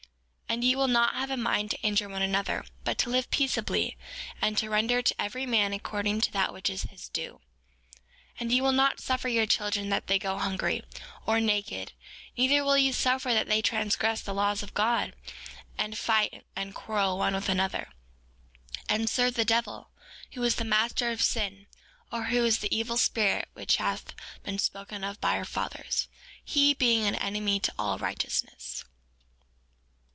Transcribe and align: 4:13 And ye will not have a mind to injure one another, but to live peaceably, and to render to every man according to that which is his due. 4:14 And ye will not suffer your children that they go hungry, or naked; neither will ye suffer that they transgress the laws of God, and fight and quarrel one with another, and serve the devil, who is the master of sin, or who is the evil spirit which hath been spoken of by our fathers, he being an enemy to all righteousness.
4:13 0.51 0.57
And 0.57 0.63
ye 0.65 0.75
will 0.75 0.89
not 0.89 1.15
have 1.15 1.31
a 1.31 1.37
mind 1.37 1.71
to 1.71 1.79
injure 1.79 2.09
one 2.09 2.21
another, 2.21 2.65
but 2.83 2.97
to 2.97 3.09
live 3.09 3.31
peaceably, 3.31 3.95
and 4.41 4.57
to 4.57 4.69
render 4.69 5.01
to 5.01 5.15
every 5.17 5.45
man 5.45 5.71
according 5.71 6.19
to 6.19 6.31
that 6.33 6.51
which 6.51 6.69
is 6.69 6.83
his 6.83 7.07
due. 7.07 7.39
4:14 8.37 8.41
And 8.41 8.51
ye 8.51 8.59
will 8.59 8.73
not 8.73 8.99
suffer 8.99 9.29
your 9.29 9.45
children 9.45 9.87
that 9.87 10.07
they 10.07 10.19
go 10.19 10.37
hungry, 10.39 10.83
or 11.25 11.39
naked; 11.39 11.93
neither 12.35 12.65
will 12.65 12.77
ye 12.77 12.91
suffer 12.91 13.33
that 13.33 13.47
they 13.47 13.61
transgress 13.61 14.19
the 14.19 14.33
laws 14.33 14.61
of 14.61 14.73
God, 14.73 15.15
and 15.77 15.97
fight 15.97 16.43
and 16.53 16.75
quarrel 16.75 17.17
one 17.17 17.33
with 17.33 17.47
another, 17.47 17.89
and 18.89 19.09
serve 19.09 19.35
the 19.35 19.45
devil, 19.45 19.87
who 20.33 20.43
is 20.43 20.55
the 20.55 20.65
master 20.65 21.11
of 21.11 21.21
sin, 21.21 21.65
or 22.11 22.25
who 22.25 22.43
is 22.43 22.57
the 22.59 22.75
evil 22.77 22.97
spirit 22.97 23.47
which 23.53 23.77
hath 23.77 24.13
been 24.43 24.59
spoken 24.59 25.05
of 25.05 25.21
by 25.21 25.37
our 25.37 25.45
fathers, 25.45 26.09
he 26.43 26.73
being 26.73 27.07
an 27.07 27.15
enemy 27.15 27.57
to 27.61 27.73
all 27.79 27.97
righteousness. 27.97 28.83